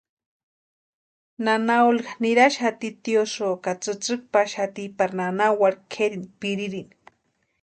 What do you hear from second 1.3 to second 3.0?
Nana Olga niraxati